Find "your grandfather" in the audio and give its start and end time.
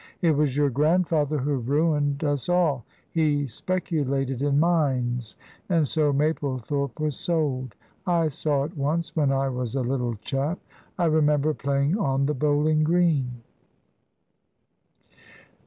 0.57-1.37